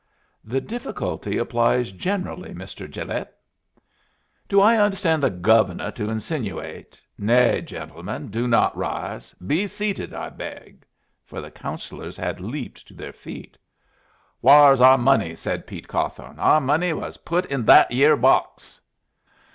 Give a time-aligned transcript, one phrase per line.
[0.43, 2.89] "The difficulty applies generally, Mr.
[2.89, 3.37] Gilet."
[4.49, 9.35] "Do I understand the Gove'nuh to insinuate nay, gentlemen, do not rise!
[9.35, 10.87] Be seated, I beg."
[11.23, 13.59] For the Councillors had leaped to their feet.
[14.41, 16.39] "Whar's our money?" said Pete Cawthon.
[16.39, 18.81] "Our money was put in thet yere box."